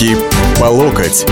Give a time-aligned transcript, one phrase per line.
[0.00, 0.16] Руки
[0.58, 1.26] по локоть.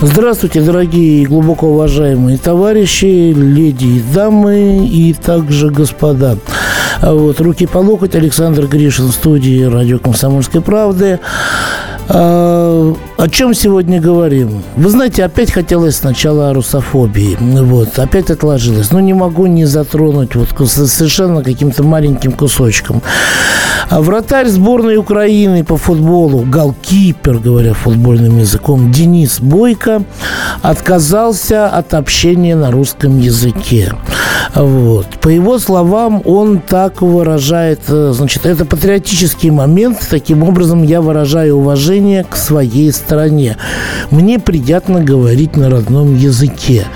[0.00, 6.38] Здравствуйте, дорогие и глубоко уважаемые товарищи, леди и дамы и также господа.
[7.02, 11.20] А вот «Руки по локоть», Александр Гришин студии радио «Комсомольской правды».
[12.10, 14.62] А, о чем сегодня говорим?
[14.76, 17.36] Вы знаете, опять хотелось сначала о русофобии.
[17.40, 18.92] Вот, опять отложилось.
[18.92, 23.02] Но не могу не затронуть вот совершенно каким-то маленьким кусочком.
[23.90, 30.02] А вратарь сборной Украины по футболу, голкипер, говоря футбольным языком, Денис Бойко
[30.62, 33.92] отказался от общения на русском языке.
[34.54, 35.06] Вот.
[35.20, 39.98] По его словам, он так выражает, э, значит, это патриотический момент.
[40.08, 43.56] Таким образом, я выражаю уважение к своей стране.
[44.10, 46.86] Мне приятно говорить на родном языке.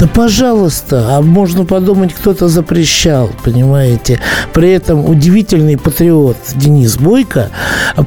[0.00, 4.20] Да, пожалуйста, а можно подумать, кто-то запрещал, понимаете.
[4.52, 7.50] При этом удивительный патриот Денис Бойко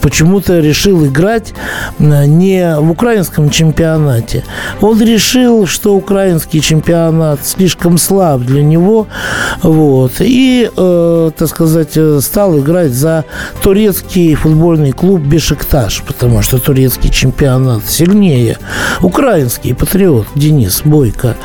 [0.02, 1.54] почему-то решил играть
[2.00, 4.44] не в украинском чемпионате.
[4.82, 9.08] Он решил, что украинский чемпионат слишком слаб для него него.
[9.62, 10.14] Вот.
[10.20, 13.26] И, э, так сказать, э, стал играть за
[13.62, 18.58] турецкий футбольный клуб Бешикташ, потому что турецкий чемпионат сильнее.
[19.02, 21.36] Украинский патриот Денис Бойко.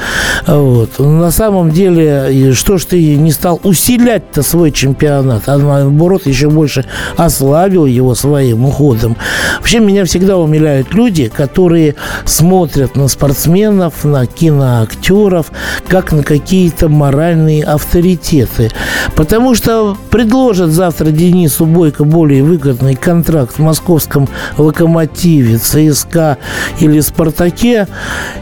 [0.46, 0.98] Вот.
[0.98, 6.84] На самом деле, что ж ты не стал усилять-то свой чемпионат, а наоборот еще больше
[7.16, 9.16] ослабил его своим уходом.
[9.58, 15.52] Вообще меня всегда умиляют люди, которые смотрят на спортсменов, на киноактеров,
[15.86, 18.70] как на какие-то моральные авторитеты.
[19.14, 26.38] Потому что предложат завтра Денису Бойко более выгодный контракт в московском «Локомотиве», ЦСКА
[26.80, 27.88] или «Спартаке»,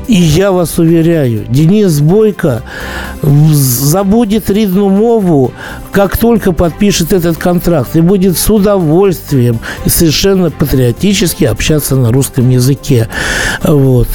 [0.06, 2.62] и я вас уверяю, Денис Бойко
[3.22, 5.52] забудет Ридну Мову,
[5.92, 13.08] как только подпишет этот контракт, и будет с удовольствием совершенно патриотически общаться на русском языке.
[13.62, 14.08] Вот.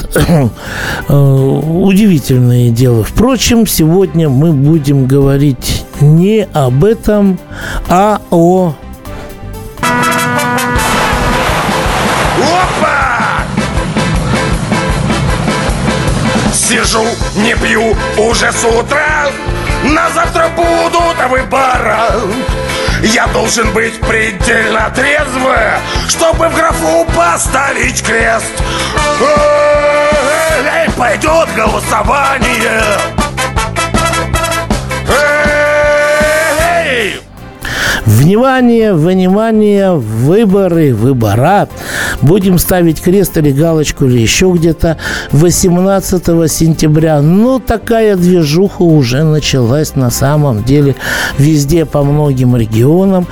[1.07, 3.03] Э, удивительное дело.
[3.03, 7.39] Впрочем, сегодня мы будем говорить не об этом,
[7.87, 8.73] а о...
[16.53, 17.03] Сижу,
[17.35, 19.29] не пью уже с утра,
[19.83, 22.11] на завтра будут выбора.
[23.01, 28.51] Я должен быть предельно трезвым, чтобы в графу поставить крест.
[30.73, 33.20] Эй, пойдет голосование.
[38.11, 41.69] Внимание, внимание, выборы, выбора.
[42.21, 44.97] Будем ставить крест или галочку или еще где-то
[45.31, 47.21] 18 сентября.
[47.21, 50.95] Ну, такая движуха уже началась на самом деле
[51.37, 53.27] везде по многим регионам.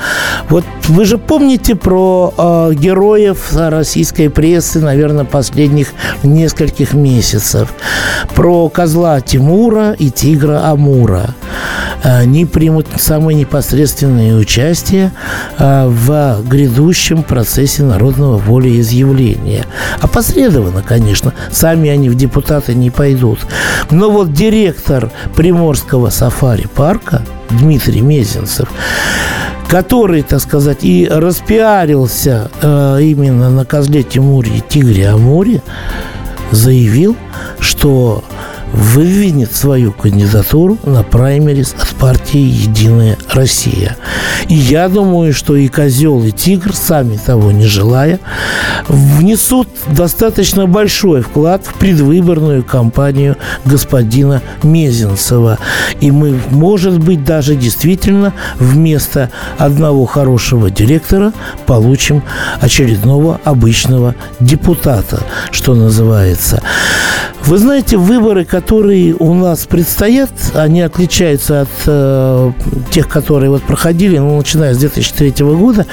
[0.48, 7.74] Вот вы же помните про э, героев российской прессы, наверное, последних нескольких месяцев.
[8.36, 11.36] Про козла Тимура и тигра Амура.
[12.04, 15.12] Они примут самое непосредственное участие
[15.58, 19.66] э, в грядущем процессе народного волеизъявления.
[20.02, 21.34] Опосредованно, конечно.
[21.52, 23.40] Сами они в депутаты не пойдут.
[23.92, 28.70] Но вот директор Приморского сафари-парка Дмитрий Мезенцев
[29.70, 35.62] который, так сказать, и распиарился э, именно на козле Тимуре и тигре Амуре,
[36.50, 37.16] заявил,
[37.60, 38.24] что
[38.74, 43.98] выдвинет свою кандидатуру на праймерис от партии «Единая Россия».
[44.48, 48.20] И я думаю, что и козел, и тигр, сами того не желая,
[48.88, 55.58] внесут достаточно большой вклад в предвыборную кампанию господина Мезенцева.
[56.00, 61.34] И мы, может быть, даже действительно вместо одного хорошего директора
[61.66, 62.24] получим
[62.62, 65.22] очередного обычного депутата,
[65.52, 66.62] что называется.
[67.46, 68.59] Вы знаете, выборы, которые
[69.20, 72.52] у нас предстоят, они отличаются от э,
[72.92, 75.86] тех, которые вот проходили, ну, начиная с 2003 года,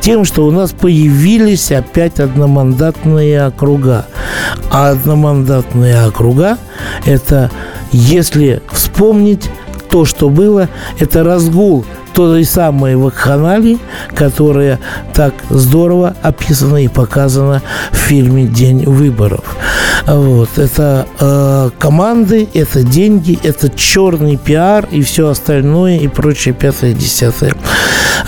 [0.00, 4.06] тем, что у нас появились опять одномандатные округа.
[4.70, 6.58] А одномандатные округа–
[7.04, 7.50] это,
[7.92, 9.50] если вспомнить,
[9.90, 10.68] то, что было,
[10.98, 11.84] это разгул
[12.14, 13.78] той самой вакханалии,
[14.14, 14.78] которая
[15.14, 17.62] так здорово описана и показана
[17.92, 19.56] в фильме «День выборов».
[20.06, 20.58] Вот.
[20.58, 27.54] Это э, команды, это деньги, это черный пиар и все остальное, и прочее, пятое, десятое.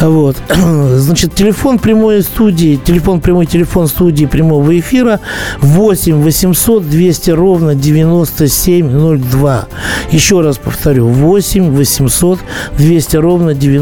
[0.01, 0.37] Вот.
[0.55, 5.21] Значит, телефон прямой студии, телефон прямой телефон студии прямого эфира
[5.61, 9.67] 8 800 200 ровно 9702.
[10.11, 12.39] Еще раз повторю, 8 800
[12.79, 13.82] 200 ровно 9702.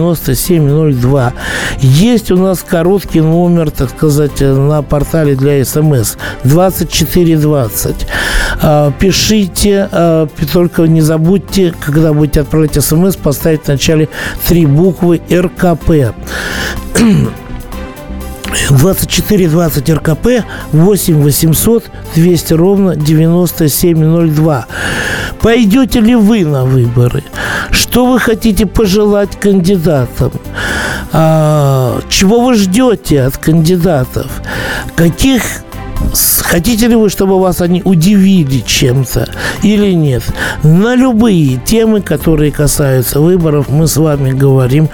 [1.81, 8.07] Есть у нас короткий номер, так сказать, на портале для СМС 2420.
[8.63, 14.09] А, пишите, а, только не забудьте, когда будете отправлять смс, поставить в начале
[14.47, 16.15] три буквы РКП.
[18.71, 24.67] 2420 РКП 8 800 200 ровно 9702.
[25.41, 27.25] Пойдете ли вы на выборы?
[27.71, 30.33] Что вы хотите пожелать кандидатам?
[31.13, 34.31] А, чего вы ждете от кандидатов?
[34.97, 35.43] Каких
[36.43, 39.29] Хотите ли вы, чтобы вас они удивили чем-то
[39.63, 40.25] или нет?
[40.65, 44.89] На любые темы, которые касаются выборов, мы с вами говорим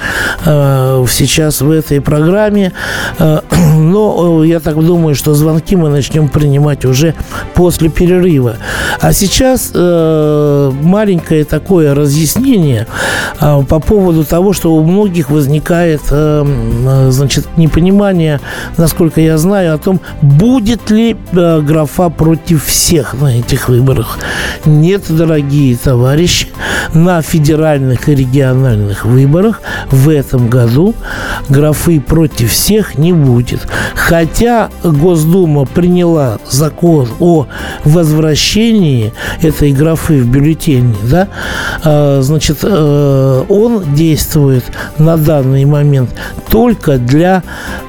[0.45, 2.73] э, сейчас в этой программе.
[3.19, 3.41] Э,
[3.87, 7.15] но э, я так думаю, что звонки мы начнем принимать уже
[7.55, 8.57] после перерыва.
[9.01, 12.87] А сейчас э, маленькое такое разъяснение
[13.41, 18.41] э, по поводу того, что у многих возникает э, э значит, непонимание,
[18.77, 24.19] насколько я знаю, о том, будет ли э, графа против всех на этих выборах.
[24.65, 26.49] Нет, дорогие товарищи,
[26.95, 29.61] на федеральных и региональных выборах
[29.91, 30.95] в этом году
[31.49, 33.67] графы против всех не будет.
[33.95, 37.47] Хотя Госдума приняла закон о
[37.85, 39.13] возвращении
[39.43, 41.29] этой графы в бюллетене, да,
[41.85, 44.65] э, значит, э, он действует
[44.99, 46.11] на данный момент
[46.49, 47.43] только для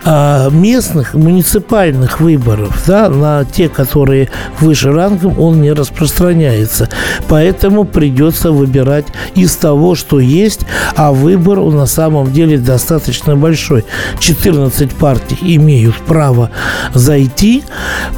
[0.04, 4.30] э, местных муниципальных выборов, да, на те, которые
[4.60, 6.90] выше рангом, он не распространяется.
[7.28, 9.06] Поэтому придется выбирать
[9.36, 10.62] из того, что есть,
[10.96, 13.86] а выбор на самом деле достаточно большой.
[14.20, 15.38] 14 партий
[15.78, 16.50] имеют право
[16.94, 17.64] зайти.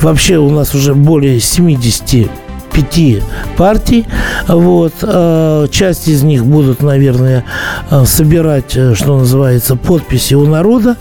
[0.02, 2.49] Вообще у нас уже более 70
[2.80, 3.22] пяти
[3.58, 4.08] партий.
[4.48, 4.94] Вот.
[5.02, 7.44] Э, часть из них будут, наверное,
[7.92, 10.98] э, собирать, э, что называется, подписи у народа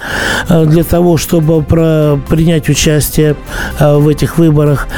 [0.49, 3.37] для того, чтобы про, принять участие
[3.79, 4.89] в этих выборах.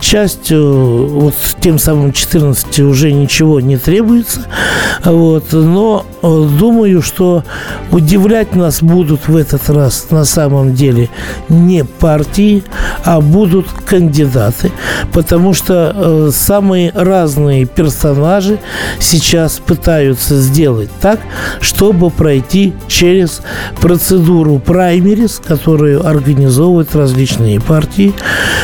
[0.00, 4.46] Часть, вот тем самым 14 уже ничего не требуется.
[5.04, 5.52] Вот.
[5.52, 7.44] Но думаю, что
[7.90, 11.08] удивлять нас будут в этот раз на самом деле
[11.48, 12.62] не партии,
[13.04, 14.70] а будут кандидаты,
[15.12, 18.58] потому что э, самые разные персонажи
[19.00, 21.20] сейчас пытаются сделать так,
[21.60, 23.42] чтобы пройти через
[23.80, 28.12] процедуру праймерис, которую организовывают различные партии.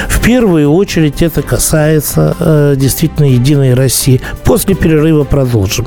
[0.08, 4.20] В первую очередь это касается э, действительно Единой России.
[4.44, 5.86] После перерыва продолжим.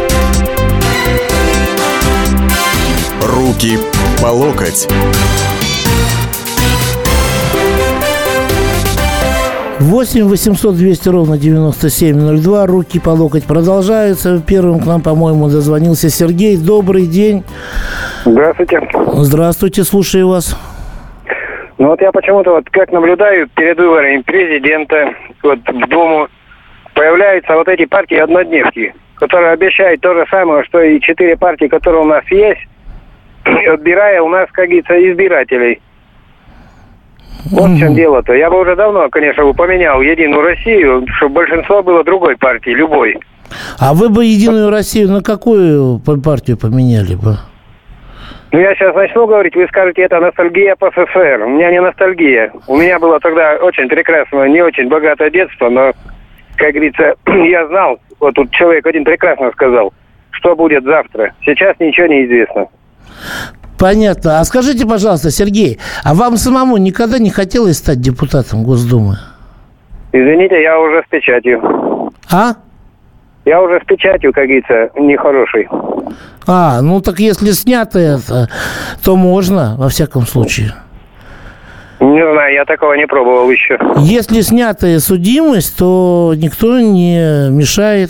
[3.23, 3.77] Руки
[4.19, 4.87] по локоть.
[9.79, 12.65] Восемь восемьсот двести ровно девяносто семь ноль два.
[12.65, 14.41] Руки по локоть продолжаются.
[14.41, 16.57] Первым к нам, по-моему, дозвонился Сергей.
[16.57, 17.43] Добрый день.
[18.25, 18.89] Здравствуйте.
[19.13, 20.57] Здравствуйте, слушаю вас.
[21.77, 26.27] Ну вот я почему-то вот как наблюдаю перед выборами президента, вот в Думу
[26.95, 32.01] появляются вот эти партии однодневки, которые обещают то же самое, что и четыре партии, которые
[32.01, 32.61] у нас есть,
[33.45, 35.81] отбирая у нас, как говорится, избирателей.
[37.51, 38.33] Вот в чем дело-то.
[38.33, 43.19] Я бы уже давно, конечно, бы поменял Единую Россию, чтобы большинство было другой партии, любой.
[43.79, 47.37] А вы бы Единую Россию на какую партию поменяли бы?
[48.51, 51.41] Ну, я сейчас начну говорить, вы скажете, это ностальгия по СССР.
[51.45, 52.51] У меня не ностальгия.
[52.67, 55.93] У меня было тогда очень прекрасное, не очень богатое детство, но,
[56.57, 59.93] как говорится, я знал, вот тут человек один прекрасно сказал,
[60.31, 61.33] что будет завтра.
[61.45, 62.67] Сейчас ничего не известно.
[63.77, 64.39] Понятно.
[64.39, 69.17] А скажите, пожалуйста, Сергей, а вам самому никогда не хотелось стать депутатом Госдумы?
[70.11, 71.61] Извините, я уже с печатью.
[72.29, 72.53] А?
[73.45, 75.67] Я уже с печатью, как говорится, нехороший.
[76.45, 78.49] А, ну так если снято это,
[79.03, 80.73] то можно, во всяком случае.
[82.01, 83.77] Не знаю, я такого не пробовал еще.
[83.99, 88.09] Если снятая судимость, то никто не мешает.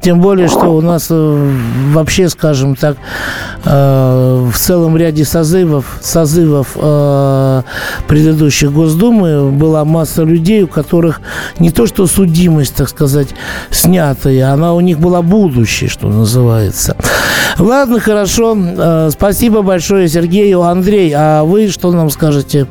[0.00, 1.50] Тем более, что у нас э,
[1.92, 2.96] вообще, скажем так,
[3.66, 7.62] э, в целом ряде созывов, созывов э,
[8.08, 11.20] предыдущих Госдумы была масса людей, у которых
[11.58, 13.28] не то что судимость, так сказать,
[13.68, 16.96] снятая, она у них была будущее, что называется.
[17.58, 18.56] Ладно, хорошо.
[19.10, 20.62] Спасибо большое Сергею.
[20.62, 22.66] Андрей, а вы что нам скажете?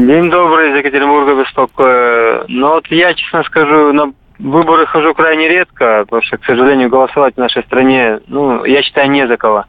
[0.00, 2.44] День добрый, из Екатеринбурга беспокою.
[2.48, 7.34] Но вот я, честно скажу, на выборы хожу крайне редко, потому что, к сожалению, голосовать
[7.34, 9.66] в нашей стране, ну, я считаю, не за кого.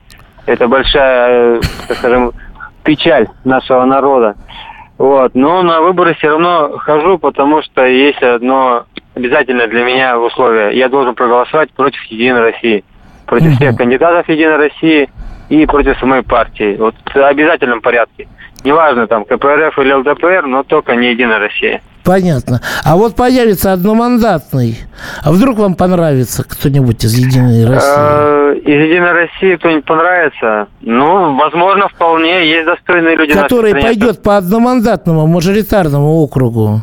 [0.47, 2.31] Это большая, так скажем,
[2.83, 4.35] печаль нашего народа.
[4.97, 5.35] Вот.
[5.35, 10.75] Но на выборы все равно хожу, потому что есть одно обязательное для меня условие.
[10.75, 12.83] Я должен проголосовать против Единой России.
[13.27, 15.07] Против всех кандидатов Единой России
[15.49, 16.77] и против самой партии.
[16.79, 18.27] Вот в обязательном порядке
[18.65, 21.81] неважно, там, КПРФ или ЛДПР, но только не Единая Россия.
[22.05, 22.61] Понятно.
[22.83, 24.77] А вот появится одномандатный.
[25.23, 27.93] А вдруг вам понравится кто-нибудь из Единой России?
[27.97, 30.67] А, из Единой России кто-нибудь понравится?
[30.81, 32.47] Ну, возможно, вполне.
[32.47, 33.33] Есть достойные люди.
[33.33, 36.81] Который пойдет по одномандатному мажоритарному округу.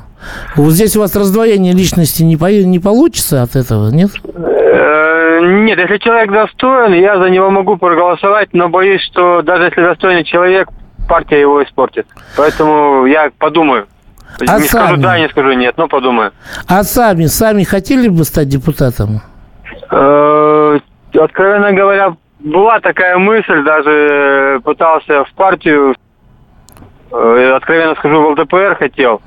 [0.56, 2.50] Вот здесь у вас раздвоение личности не, по...
[2.50, 4.10] не получится от этого, нет?
[4.24, 9.82] Э, нет, если человек достоин, я за него могу проголосовать, но боюсь, что даже если
[9.82, 10.68] достойный человек,
[11.12, 12.06] партия его испортит.
[12.38, 13.86] Поэтому я подумаю.
[14.40, 14.86] А не сами?
[14.86, 16.32] скажу да, не скажу нет, но подумаю.
[16.66, 19.20] А сами, сами хотели бы стать депутатом?
[19.90, 20.78] Э,
[21.14, 25.94] откровенно говоря, была такая мысль, даже пытался в партию,
[27.10, 29.20] э, откровенно скажу, в ЛДПР хотел.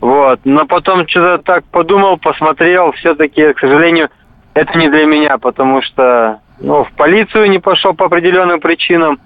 [0.00, 0.38] Вот.
[0.44, 4.08] Но потом что-то так подумал, посмотрел, все-таки, к сожалению,
[4.54, 9.18] это не для меня, потому что ну, в полицию не пошел по определенным причинам.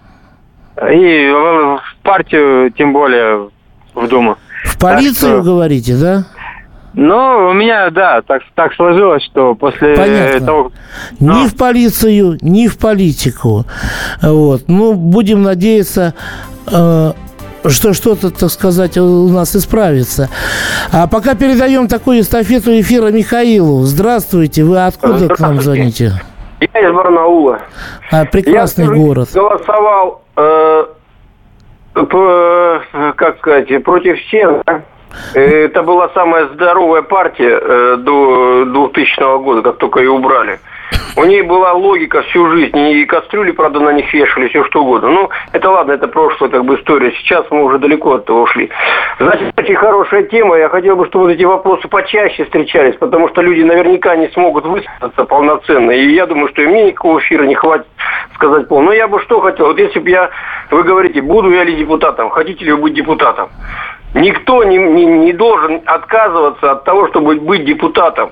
[0.92, 3.49] И в партию, тем более,
[3.94, 4.37] в Думу.
[4.64, 5.42] В полицию, что...
[5.42, 6.25] говорите, да?
[6.94, 10.47] Ну, у меня, да, так, так сложилось, что после Понятно.
[10.47, 10.73] того...
[11.20, 11.42] Но...
[11.42, 13.66] Ни в полицию, ни в политику.
[14.23, 14.64] Вот.
[14.68, 16.14] Ну, будем надеяться,
[16.66, 17.12] э,
[17.66, 20.28] что что-то, так сказать, у нас исправится.
[20.90, 23.82] А пока передаем такую эстафету эфира Михаилу.
[23.82, 26.14] Здравствуйте, вы откуда к нам звоните?
[26.60, 27.60] Я из Барнаула.
[28.10, 29.28] А, прекрасный Я город.
[29.32, 30.86] голосовал, э,
[31.94, 32.82] по,
[33.16, 34.62] как сказать, против всех.
[34.66, 34.82] Да?
[35.34, 40.58] Это была самая здоровая партия э, до 2000 года, как только ее убрали.
[41.16, 45.11] У ней была логика всю жизнь, и кастрюли, правда, на них вешали, все что угодно.
[45.11, 47.12] Ну, это ладно, это прошлая как бы история.
[47.12, 48.71] Сейчас мы уже далеко от этого ушли.
[49.18, 50.57] Значит, очень хорошая тема.
[50.57, 55.25] Я хотел бы, чтобы эти вопросы почаще встречались, потому что люди наверняка не смогут высказаться
[55.25, 55.90] полноценно.
[55.90, 57.87] И я думаю, что и мне никакого эфира не хватит
[58.35, 58.83] сказать пол.
[58.83, 60.30] Но я бы что хотел, вот если бы я,
[60.71, 63.49] вы говорите, буду я ли депутатом, хотите ли вы быть депутатом?
[64.14, 68.30] Никто не, не, не должен отказываться от того, чтобы быть депутатом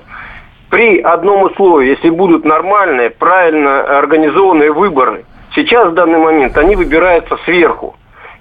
[0.69, 5.25] при одном условии, если будут нормальные, правильно организованные выборы.
[5.55, 7.95] Сейчас в данный момент они выбираются сверху.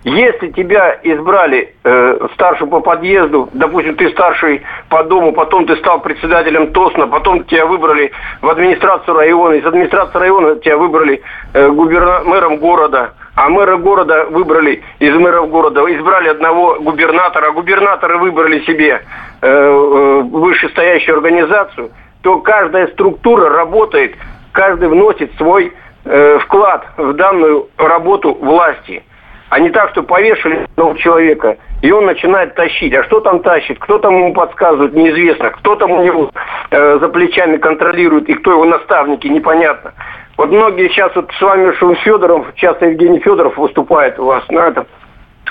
[0.04, 6.00] Если тебя избрали э, старшим по подъезду, допустим, ты старший по дому, потом ты стал
[6.00, 11.22] председателем ТОСНа, потом тебя выбрали в администрацию района, из администрации района тебя выбрали
[11.54, 18.18] э, губерна- города, а мэра города выбрали из мэров города, избрали одного губернатора, а губернаторы
[18.18, 19.02] выбрали себе
[19.42, 21.90] э, э, вышестоящую организацию–
[22.26, 24.16] то каждая структура работает,
[24.50, 25.72] каждый вносит свой
[26.04, 29.04] э, вклад в данную работу власти.
[29.48, 32.92] А не так, что повешали одного человека, и он начинает тащить.
[32.94, 33.78] А что там тащит?
[33.78, 35.50] Кто там ему подсказывает, неизвестно.
[35.50, 36.32] Кто там у него
[36.72, 39.92] э, за плечами контролирует, и кто его наставники, непонятно.
[40.36, 44.66] Вот многие сейчас вот с вами Шум Федоров, часто Евгений Федоров выступает у вас на
[44.66, 44.88] этом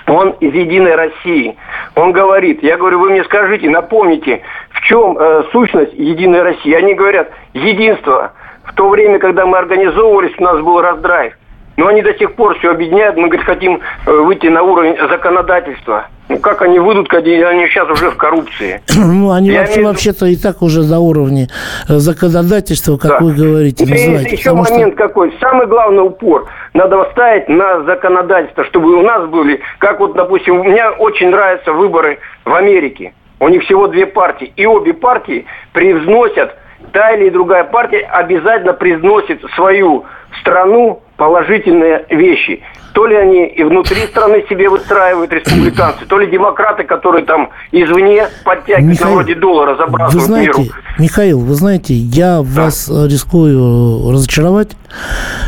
[0.08, 1.56] он из «Единой России».
[1.96, 6.74] Он говорит, я говорю, вы мне скажите, напомните, в чем э, сущность «Единой России»?
[6.74, 8.34] Они говорят, единство.
[8.66, 11.34] В то время, когда мы организовывались, у нас был раздрайв.
[11.78, 13.18] Но они до сих пор все объединяют.
[13.18, 16.08] Мы, говорит, хотим э, выйти на уровень законодательства.
[16.28, 18.82] Ну, как они выйдут, когда они сейчас уже в коррупции?
[18.96, 19.88] Ну, они Я вообще, имею...
[19.90, 21.48] вообще-то и так уже на уровне
[21.88, 23.20] э, законодательства, как да.
[23.20, 24.36] вы говорите, называете.
[24.36, 25.08] Еще момент что...
[25.08, 25.34] какой.
[25.40, 30.64] Самый главный упор надо ставить на законодательство, чтобы у нас были, как вот, допустим, у
[30.64, 33.14] меня очень нравятся выборы в Америке.
[33.40, 34.54] У них всего две партии.
[34.56, 36.56] И обе партии привзносят,
[36.92, 40.06] та или другая партия обязательно призносит свою
[40.40, 42.62] страну положительные вещи.
[42.94, 48.28] То ли они и внутри страны себе выстраивают республиканцы, то ли демократы, которые там извне
[48.46, 50.74] подтягивают Михаил, на вроде доллара, Вы забрасывают знаете, миру.
[50.98, 54.78] Михаил, вы знаете, я вас э, рискую разочаровать.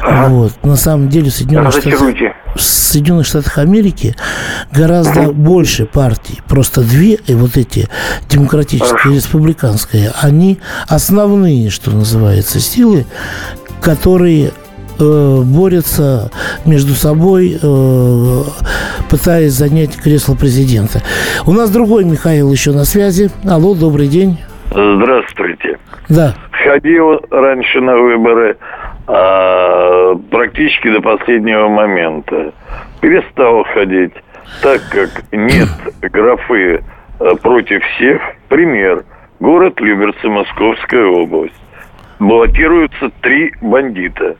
[0.06, 0.52] Вот.
[0.64, 2.02] На самом деле в Соединенных Штатах,
[2.54, 4.14] в Соединенных Штатах Америки
[4.74, 6.42] гораздо больше партий.
[6.50, 7.88] Просто две, и вот эти
[8.28, 13.06] демократические и республиканские, они основные, что называется, силы,
[13.82, 14.52] которые
[15.00, 16.32] э, борются
[16.66, 18.42] между собой, э,
[19.10, 21.00] пытаясь занять кресло президента.
[21.46, 23.30] У нас другой Михаил еще на связи.
[23.50, 24.38] Алло, добрый день.
[24.72, 25.80] Здравствуйте.
[26.10, 26.34] Да.
[26.52, 28.58] Ходил раньше на выборы
[29.08, 32.54] а, практически до последнего момента.
[33.02, 34.14] Перестал ходить,
[34.62, 35.70] так как нет
[36.02, 36.84] графы
[37.20, 38.22] а, против всех.
[38.50, 39.06] Пример.
[39.40, 41.54] Город Люберцы, Московская область.
[42.20, 44.36] Баллотируются три бандита.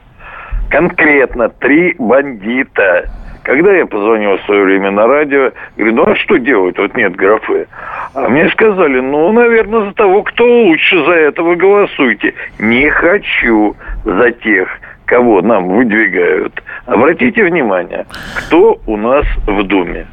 [0.70, 3.08] Конкретно три бандита.
[3.42, 6.76] Когда я позвонил в свое время на радио, говорю, ну а что делать?
[6.76, 7.66] Вот нет графы.
[8.12, 12.34] А мне сказали, ну, наверное, за того, кто лучше, за этого голосуйте.
[12.58, 14.68] Не хочу за тех,
[15.06, 16.62] кого нам выдвигают.
[16.84, 18.04] Обратите внимание,
[18.36, 20.06] кто у нас в Думе.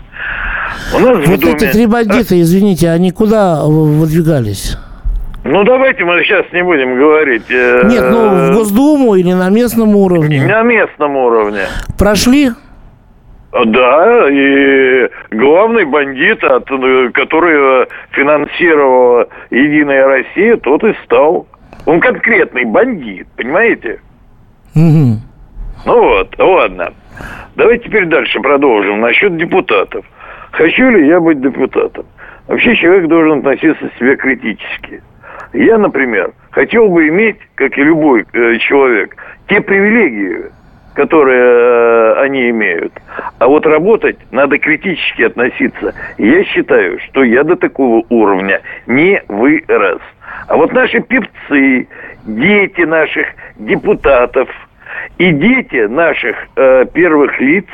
[0.96, 1.56] У нас в Вот Думе...
[1.56, 4.78] эти три бандита, извините, они куда в- выдвигались?
[5.48, 7.46] Ну, давайте мы сейчас не будем говорить.
[7.52, 10.44] э, Нет, ну в Госдуму или на местном уровне.
[10.44, 11.62] На местном уровне.
[12.00, 12.50] Прошли?
[13.54, 16.66] Да, и главный бандит, от,
[17.14, 21.46] который финансировала Единая Россия, тот и стал.
[21.86, 24.00] Он конкретный бандит, понимаете?
[24.74, 25.20] Мгм.
[25.86, 26.92] Ну вот, ладно.
[27.56, 29.00] Давайте теперь дальше продолжим.
[29.00, 30.06] Насчет депутатов.
[30.52, 32.06] Хочу ли я быть депутатом?
[32.48, 35.04] Вообще человек должен относиться к себе критически.
[35.54, 39.16] Я, например, хотел бы иметь, как и любой э, человек,
[39.48, 40.46] те привилегии,
[40.96, 42.94] которые э, они имеют.
[43.40, 45.94] А вот работать надо критически относиться.
[46.18, 50.02] Я считаю, что я до такого уровня не вырос.
[50.48, 51.88] А вот наши певцы,
[52.26, 54.50] дети наших депутатов
[55.18, 57.66] и дети наших э, первых лиц,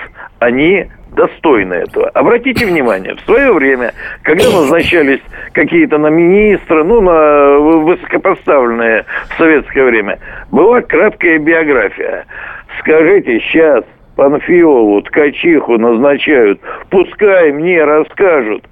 [0.42, 2.10] они достойны этого.
[2.10, 3.94] Обратите внимание, в свое время,
[4.24, 5.22] когда назначались
[5.54, 10.20] какие-то на министры, ну, на высокопоставленные в советское время,
[10.52, 12.26] была краткая биография.
[12.80, 13.84] Скажите, сейчас
[14.16, 18.64] Панфилову, Ткачиху назначают, пускай мне расскажут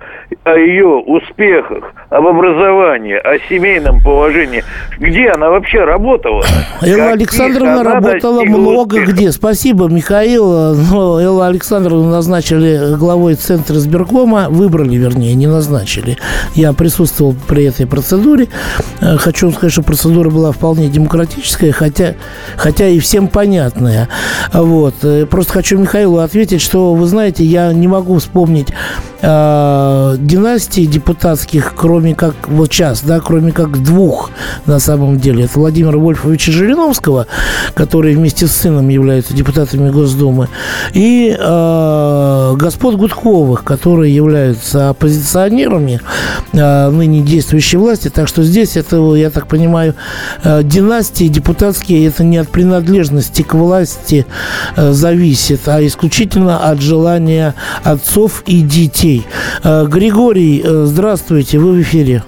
[0.43, 4.63] о ее успехах, об образовании, о семейном положении.
[4.99, 6.43] Где она вообще работала?
[6.81, 9.13] Элла Александровна работала много успехов?
[9.15, 9.31] где.
[9.31, 10.75] Спасибо, Михаил.
[10.75, 14.47] Но Элла Александровну назначили главой Центра сберкома.
[14.49, 16.17] Выбрали, вернее, не назначили.
[16.53, 18.47] Я присутствовал при этой процедуре.
[19.01, 22.15] Э, Хочу вам сказать, что процедура была вполне демократическая, хотя,
[22.57, 24.09] хотя и всем понятная.
[24.53, 24.95] Вот.
[25.29, 28.69] Просто хочу Михаилу ответить, что, вы знаете, я не могу вспомнить
[29.21, 34.31] э, династии депутатских, кроме как вот сейчас, да, кроме как двух
[34.65, 35.45] на самом деле.
[35.45, 37.27] Это Владимира Вольфовича Жириновского,
[37.73, 40.49] который вместе с сыном являются депутатами Госдумы,
[40.93, 46.01] и э, господ Гудковых, которые являются оппозиционерами
[46.53, 48.09] э, ныне действующей власти.
[48.09, 49.95] Так что здесь это, я так понимаю,
[50.43, 54.25] э, династии депутатские, это не от принадлежности к власти
[54.75, 59.08] э, зависит, а исключительно от желания отцов и детей.
[59.63, 62.23] Э, Григорий, э, здравствуйте, вы в эфире.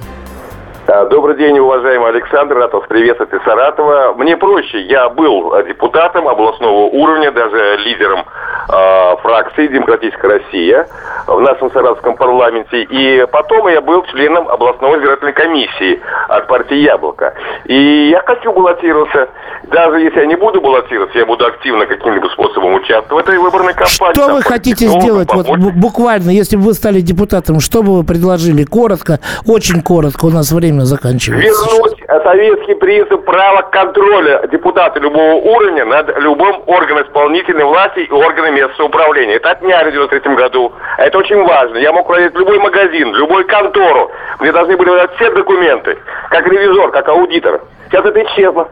[0.88, 2.56] А, Добрый день, уважаемый Александр.
[2.56, 4.14] Рад вас приветствовать из Саратова.
[4.18, 4.82] Мне проще.
[4.82, 10.88] Я был э, депутатом областного уровня, даже лидером э, фракции «Демократическая Россия»
[11.28, 12.82] в нашем саратовском парламенте.
[12.84, 17.36] И потом я был членом областной избирательной комиссии от партии «Яблоко».
[17.66, 19.30] И я хочу баллотироваться.
[19.68, 23.74] Даже если я не буду баллотироваться, я буду активно каким-либо способом участвовать в этой выборной
[23.74, 24.14] кампании.
[24.16, 25.74] Что Там вы хотите сделать, вот помочь.
[25.76, 28.64] буквально, если бы вы стали депутатом, что бы вы предложили?
[28.64, 31.48] Коротко, очень коротко, у нас время заканчивается.
[31.48, 38.60] Вернуть советский принцип права контроля депутата любого уровня над любым органом исполнительной власти и органами
[38.60, 39.36] местного управления.
[39.36, 40.72] Это отняли в 93 году.
[40.98, 41.78] А Это очень важно.
[41.78, 44.12] Я мог проверить любой магазин, любую контору.
[44.40, 45.98] Мне должны были выдать все документы.
[46.30, 47.62] Как ревизор, как аудитор.
[47.90, 48.70] Сейчас это исчезло.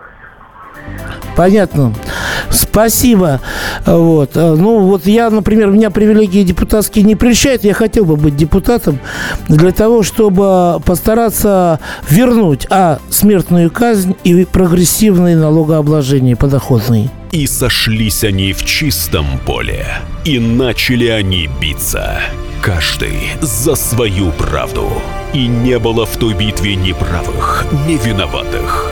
[1.36, 1.94] Понятно.
[2.52, 3.42] Спасибо.
[3.86, 4.32] Вот.
[4.36, 7.64] Э, Ну, вот я, например, меня привилегии депутатские не прельщают.
[7.64, 9.00] Я хотел бы быть депутатом
[9.48, 17.10] для того, чтобы постараться вернуть, а, смертную казнь и прогрессивное налогообложение подоходное.
[17.32, 19.86] И сошлись они в чистом поле,
[20.26, 22.20] и начали они биться.
[22.62, 24.90] Каждый за свою правду.
[25.34, 28.92] И не было в той битве ни правых, ни виноватых.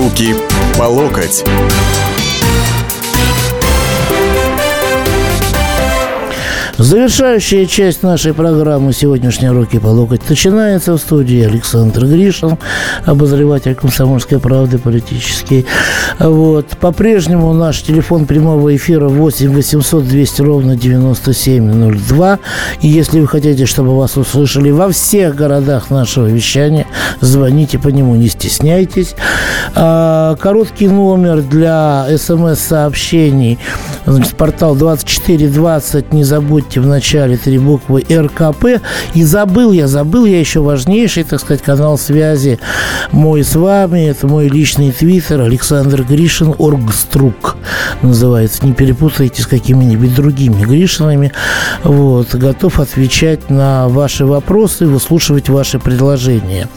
[0.00, 0.34] Руки
[0.78, 1.44] по локоть.
[6.80, 12.56] Завершающая часть нашей программы «Сегодняшние руки по локоть» начинается в студии Александр Гришин,
[13.04, 15.66] обозреватель «Комсомольской правды» политический.
[16.18, 16.68] Вот.
[16.80, 22.38] По-прежнему наш телефон прямого эфира 8 800 200 ровно 9702.
[22.80, 26.86] И если вы хотите, чтобы вас услышали во всех городах нашего вещания,
[27.20, 29.16] звоните по нему, не стесняйтесь.
[29.74, 33.58] А, короткий номер для смс-сообщений.
[34.06, 38.82] Значит, портал 2420, не забудьте в начале три буквы РКП.
[39.14, 42.58] И забыл я, забыл я еще важнейший, так сказать, канал связи
[43.12, 44.08] мой с вами.
[44.08, 47.56] Это мой личный твиттер Александр Гришин, Оргструк
[48.02, 48.64] называется.
[48.64, 51.32] Не перепутайте с какими-нибудь другими Гришинами.
[51.82, 52.34] Вот.
[52.34, 56.68] Готов отвечать на ваши вопросы, выслушивать ваши предложения.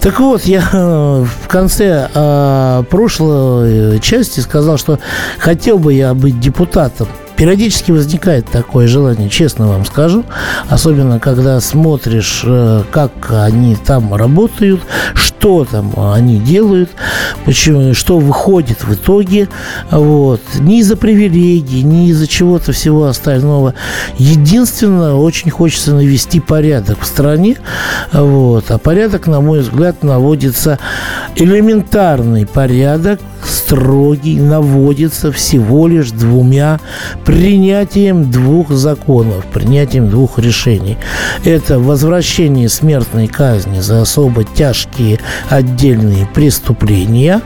[0.00, 4.98] Так вот, я э, в конце э, прошлой части сказал, что
[5.38, 10.24] хотел бы я быть депутатом Периодически возникает такое желание, честно вам скажу,
[10.68, 14.82] особенно когда смотришь, э, как они там работают,
[15.14, 16.90] что там они делают,
[17.44, 19.48] почему, что выходит в итоге.
[19.90, 20.40] Вот.
[20.58, 23.74] Не из-за привилегий, не из-за чего-то всего остального.
[24.18, 27.56] Единственное, очень хочется навести порядок в стране.
[28.12, 28.70] Вот.
[28.70, 30.78] А порядок, на мой взгляд, наводится
[31.36, 36.80] элементарный порядок, строгий, наводится всего лишь двумя
[37.24, 40.98] принятием двух законов, принятием двух решений.
[41.44, 47.42] Это возвращение смертной казни за особо тяжкие отдельные преступления,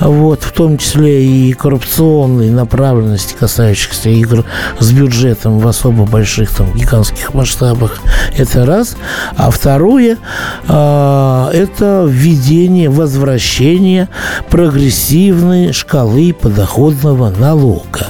[0.00, 4.44] вот, в том числе и коррупционные направленности, касающихся игр
[4.78, 7.98] с бюджетом в особо больших, там, гигантских масштабах.
[8.36, 8.96] Это раз.
[9.36, 10.18] А второе,
[10.68, 14.08] э, это введение, возвращение
[14.50, 18.06] прогрессивной шкалы подоходного налога.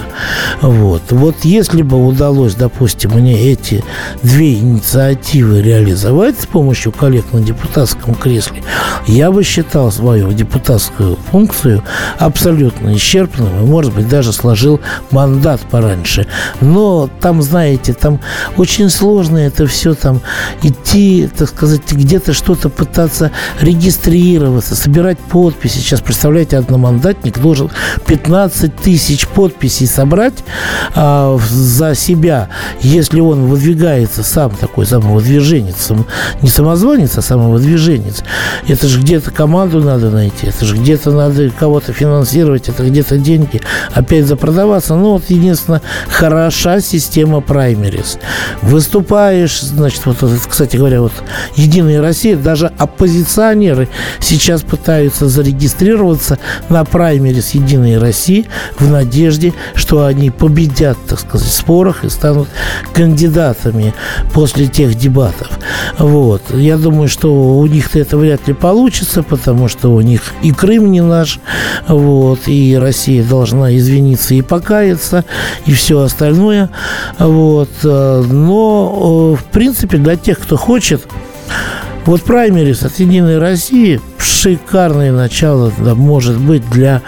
[0.61, 1.03] Вот.
[1.09, 3.83] Вот если бы удалось, допустим, мне эти
[4.23, 8.61] две инициативы реализовать с помощью коллег на депутатском кресле,
[9.09, 11.83] я бы считал свою депутатскую функцию
[12.19, 16.27] абсолютно исчерпанным и, может быть, даже сложил мандат пораньше.
[16.61, 18.19] Но там, знаете, там
[18.57, 20.21] очень сложно это все там
[20.61, 25.79] идти, так сказать, где-то что-то пытаться регистрироваться, собирать подписи.
[25.79, 27.71] Сейчас, представляете, одномандатник должен
[28.05, 30.43] 15 тысяч подписей собрать,
[30.93, 32.49] а, за себя,
[32.81, 35.89] если он выдвигается сам такой самовыдвиженец,
[36.41, 38.23] не самозванец, а самовыдвиженец,
[38.67, 43.61] это же где-то команду надо найти, это же где-то надо кого-то финансировать, это где-то деньги
[43.93, 44.95] опять запродаваться.
[44.95, 48.19] Ну, вот единственное, хороша система праймерис.
[48.61, 51.13] Выступаешь, значит, вот, кстати говоря, вот
[51.55, 53.87] Единая Россия, даже оппозиционеры
[54.19, 56.37] сейчас пытаются зарегистрироваться
[56.69, 62.49] на праймерис Единой России в надежде, что они победят, так сказать, спорах и станут
[62.93, 63.93] кандидатами
[64.33, 65.49] после тех дебатов.
[65.97, 66.41] Вот.
[66.53, 68.88] Я думаю, что у них-то это вряд ли получится,
[69.23, 71.39] потому что у них и Крым не наш,
[71.87, 75.25] вот, и Россия должна извиниться и покаяться,
[75.65, 76.69] и все остальное.
[77.17, 77.69] Вот.
[77.83, 81.07] Но, в принципе, для тех, кто хочет
[82.05, 84.01] вот праймерис от «Единой России»
[84.39, 87.01] шикарное начало, да, может быть, для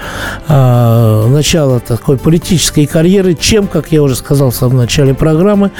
[0.47, 5.71] э, начала такой политической карьеры, чем, как я уже сказал в самом начале программы,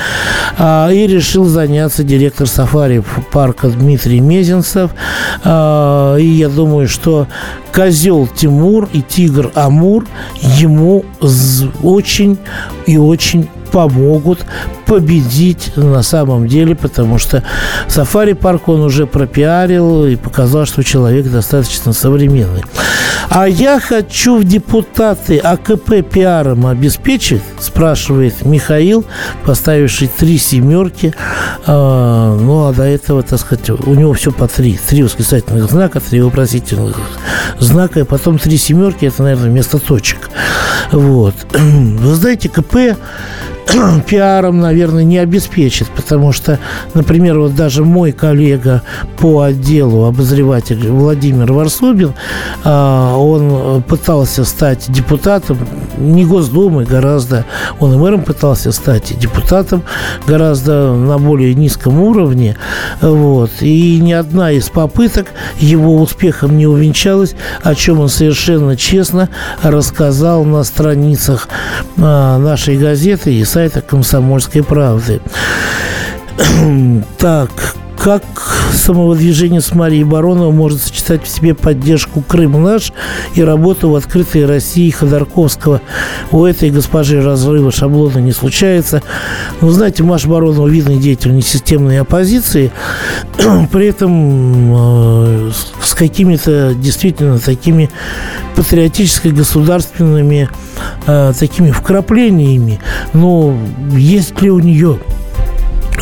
[0.57, 4.91] э, и решил заняться директор сафари парка Дмитрий Мезенцев.
[5.43, 7.27] Э, и я думаю, что
[7.73, 10.05] козел Тимур и тигр Амур
[10.41, 11.05] ему
[11.83, 12.37] очень
[12.85, 14.45] и очень помогут
[14.85, 17.43] победить на самом деле, потому что
[17.87, 22.63] сафари парк он уже пропиарил и показал, что человек достаточно современный.
[23.33, 29.05] А я хочу в депутаты АКП пиаром обеспечить, спрашивает Михаил,
[29.45, 31.13] поставивший три семерки.
[31.65, 34.77] А, ну, а до этого, так сказать, у него все по три.
[34.85, 36.97] Три восклицательных знака, три вопросительных
[37.57, 40.29] знака, и потом три семерки, это, наверное, вместо точек.
[40.91, 41.35] Вот.
[41.53, 42.97] Вы знаете, КП
[44.07, 46.59] пиаром, наверное, не обеспечит, потому что,
[46.93, 48.81] например, вот даже мой коллега
[49.17, 52.13] по отделу, обозреватель Владимир Варсобин,
[52.63, 55.57] а, он пытался стать депутатом,
[55.97, 57.45] не Госдумы, гораздо,
[57.79, 59.83] он и мэром пытался стать, депутатом
[60.27, 62.57] гораздо на более низком уровне,
[63.01, 65.27] вот, и ни одна из попыток
[65.59, 69.29] его успехом не увенчалась, о чем он совершенно честно
[69.61, 71.47] рассказал на страницах
[71.97, 75.21] а, нашей газеты и сайта «Комсомольской правды».
[77.17, 77.51] Так,
[78.03, 78.23] как
[78.73, 82.91] самовыдвижение с Марией Бароновой может сочетать в себе поддержку Крым наш
[83.35, 85.81] и работу в открытой России Ходорковского.
[86.31, 89.03] У этой госпожи разрыва шаблона не случается.
[89.61, 92.71] Но, знаете, Маша Баронова видный деятель несистемной оппозиции,
[93.71, 95.51] при этом э,
[95.83, 97.91] с какими-то действительно такими
[98.55, 100.49] патриотическо-государственными
[101.05, 102.79] э, такими вкраплениями.
[103.13, 103.55] Но
[103.91, 104.97] есть ли у нее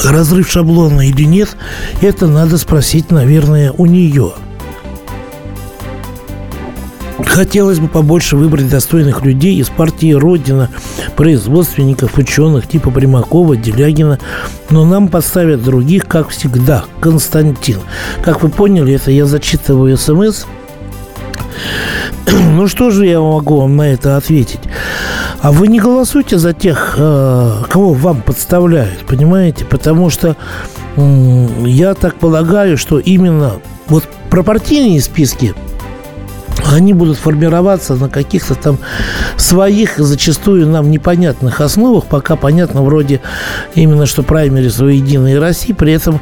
[0.05, 1.55] разрыв шаблона или нет,
[2.01, 4.33] это надо спросить, наверное, у нее.
[7.25, 10.69] Хотелось бы побольше выбрать достойных людей из партии Родина,
[11.15, 14.19] производственников, ученых типа Примакова, Делягина.
[14.69, 16.85] Но нам поставят других, как всегда.
[16.99, 17.79] Константин.
[18.23, 20.45] Как вы поняли, это я зачитываю смс.
[22.51, 24.59] Ну что же я могу вам на это ответить?
[25.41, 29.65] А вы не голосуйте за тех, э, кого вам подставляют, понимаете?
[29.65, 30.35] Потому что
[30.97, 33.53] я так полагаю, что именно
[33.87, 35.55] вот про партийные списки
[36.71, 38.79] они будут формироваться на каких-то там
[39.37, 43.21] своих, зачастую нам непонятных основах, пока понятно вроде
[43.75, 46.19] именно, что праймерис у Единой России, при этом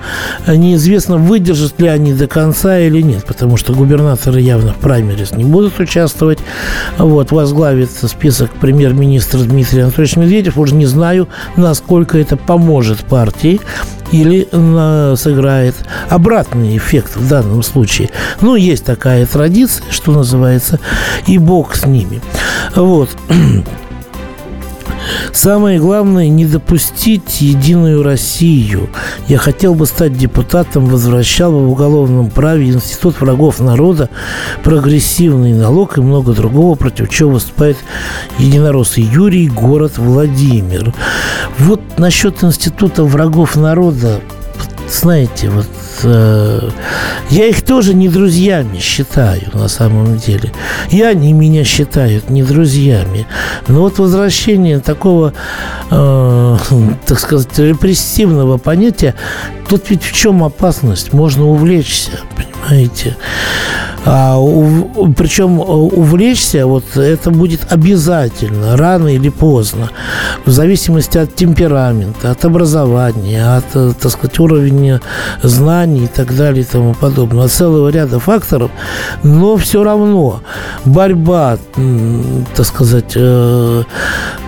[0.47, 5.43] неизвестно, выдержат ли они до конца или нет, потому что губернаторы явно в праймерис не
[5.43, 6.39] будут участвовать.
[6.97, 13.59] Вот, возглавит список премьер-министр Дмитрий Анатольевич Медведев, уже не знаю, насколько это поможет партии,
[14.11, 15.75] или на, сыграет
[16.09, 18.09] обратный эффект в данном случае.
[18.41, 20.79] Ну, есть такая традиция, что называется,
[21.25, 22.21] и бог с ними.
[22.75, 23.09] Вот.
[25.31, 28.89] Самое главное не допустить единую Россию.
[29.27, 34.09] Я хотел бы стать депутатом, возвращал бы в уголовном праве институт врагов народа,
[34.63, 37.77] прогрессивный налог и много другого, против чего выступает
[38.39, 40.93] единороссы Юрий, город Владимир.
[41.59, 44.21] Вот насчет института врагов народа
[44.89, 45.67] знаете, вот
[46.03, 46.69] э,
[47.29, 50.51] я их тоже не друзьями считаю на самом деле.
[50.91, 53.27] И они меня считают не друзьями.
[53.67, 55.33] Но вот возвращение такого,
[55.91, 56.57] э,
[57.05, 59.15] так сказать, репрессивного понятия,
[59.69, 61.13] тут ведь в чем опасность?
[61.13, 62.56] Можно увлечься, понимаете?
[64.09, 69.89] А, у, причем увлечься, вот это будет обязательно, рано или поздно,
[70.45, 75.01] в зависимости от темперамента, от образования, от, так сказать, уровня
[75.43, 78.71] знаний и так далее и тому подобное, от целого ряда факторов,
[79.23, 80.41] но все равно
[80.85, 81.57] борьба,
[82.55, 83.83] так сказать, э,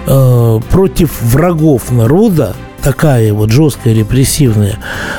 [0.08, 4.78] э, против врагов народа, такая вот жесткая, репрессивная,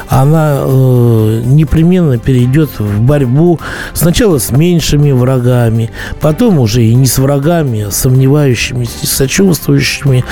[0.08, 3.60] она э, непременно перейдет в борьбу
[3.94, 10.24] сначала с меньшими врагами, потом уже и не с врагами, а сомневающимися, сочувствующими.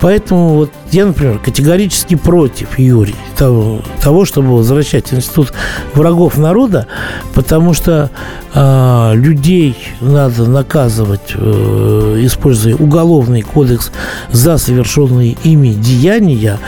[0.00, 5.52] Поэтому вот я, например, категорически против, Юрий, того, того чтобы возвращать институт
[5.94, 6.86] врагов народа,
[7.34, 8.10] потому что
[8.54, 13.90] э, людей надо наказывать, э, используя уголовный кодекс
[14.30, 16.58] за совершенные ими деяния,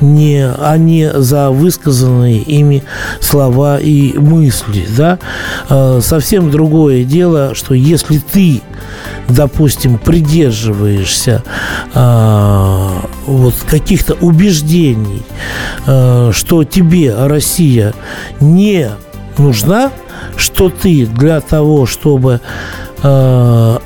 [0.00, 2.82] не, а не за высказанные ими
[3.20, 4.86] слова и мысли.
[4.96, 5.18] Да?
[5.68, 8.62] Э, совсем другое дело, что если ты,
[9.28, 11.42] допустим, придерживаешься
[11.94, 12.88] э,
[13.26, 15.22] вот каких-то убеждений,
[15.86, 17.94] э, что тебе Россия
[18.40, 18.90] не
[19.38, 19.90] нужна,
[20.36, 22.40] что ты для того, чтобы
[23.02, 23.78] э,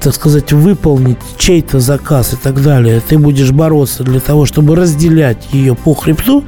[0.00, 5.48] так сказать, выполнить чей-то заказ и так далее, ты будешь бороться для того, чтобы разделять
[5.52, 6.44] ее по хребту,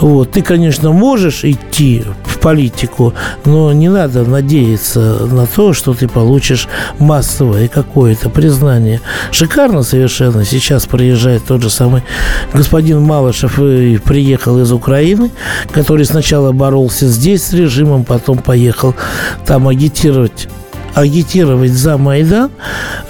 [0.00, 3.14] вот, ты, конечно, можешь идти в политику,
[3.46, 9.00] но не надо надеяться на то, что ты получишь массовое какое-то признание.
[9.30, 10.44] Шикарно совершенно.
[10.44, 12.02] Сейчас приезжает тот же самый
[12.52, 15.30] господин Малышев и приехал из Украины,
[15.72, 18.94] который сначала боролся здесь с режимом, потом поехал
[19.46, 20.48] там агитировать
[20.94, 22.50] агитировать за Майдан,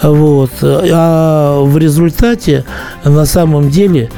[0.02, 2.64] вот, а в результате
[3.04, 4.10] на самом деле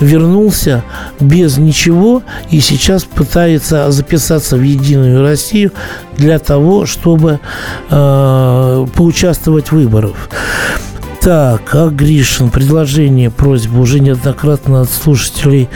[0.00, 0.82] вернулся
[1.20, 5.72] без ничего и сейчас пытается записаться в Единую Россию
[6.16, 7.40] для того, чтобы
[7.90, 10.28] э, поучаствовать в выборах.
[11.22, 15.68] Так, а Гришин, предложение, просьба уже неоднократно от слушателей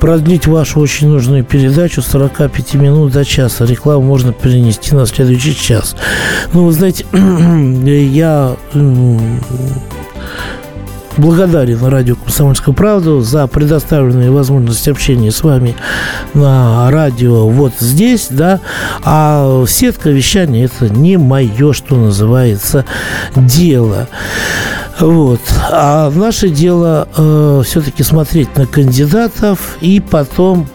[0.00, 3.66] продлить вашу очень нужную передачу с 45 минут до часа.
[3.66, 5.94] Рекламу можно перенести на следующий час.
[6.52, 8.56] Ну, вы знаете, я
[11.16, 15.76] благодарен радио «Комсомольскую правду» за предоставленную возможность общения с вами
[16.34, 18.60] на радио вот здесь, да,
[19.02, 22.84] а сетка вещания– это не мое, что называется,
[23.36, 24.08] дело.
[25.00, 25.40] Вот.
[25.70, 30.68] А наше дело э, все-таки смотреть на кандидатов и потом...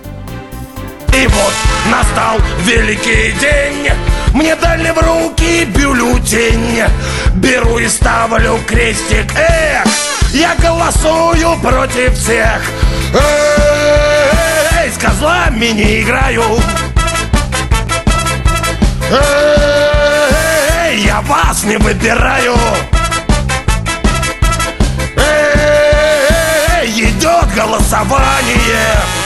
[1.09, 1.53] И вот
[1.91, 3.91] настал великий день
[4.33, 6.83] мне дали в руки бюллетень
[7.35, 9.85] Беру и ставлю крестик Эх,
[10.33, 12.61] я голосую против всех.
[13.13, 16.43] Эй, с козлами не играю.
[19.11, 22.55] Эй, я вас не выбираю.
[25.17, 29.18] Эй, идет голосование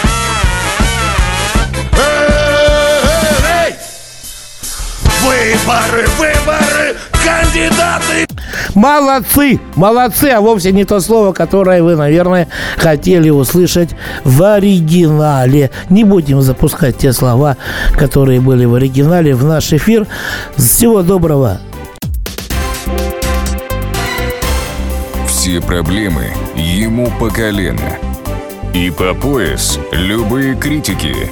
[5.23, 8.27] выборы, выборы, кандидаты
[8.75, 9.59] Молодцы!
[9.75, 13.89] Молодцы, а вовсе не то слово, которое вы, наверное, хотели услышать
[14.23, 15.69] в оригинале.
[15.89, 17.57] Не будем запускать те слова,
[17.95, 20.07] которые были в оригинале в наш эфир.
[20.57, 21.59] Всего доброго!
[25.27, 27.97] Все проблемы ему по колено.
[28.73, 31.31] И по пояс любые критики.